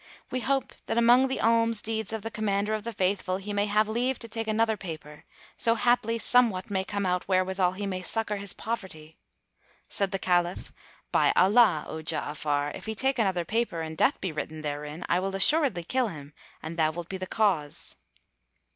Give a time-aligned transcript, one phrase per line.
[0.31, 3.67] We hope that among the alms deeds of the Commander of the Faithful, he may
[3.67, 5.25] have leave to take another paper,
[5.57, 9.19] so haply somewhat may come out wherewithal he may succor his poverty."
[9.89, 10.73] Said the Caliph,
[11.11, 15.19] "By Allah, O Ja'afar, if he take another paper and death be written therein, I
[15.19, 16.33] will assuredly kill him,
[16.63, 17.95] and thou wilt be the cause."